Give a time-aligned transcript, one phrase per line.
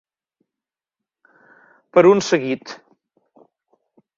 [1.99, 2.77] Per un seguit.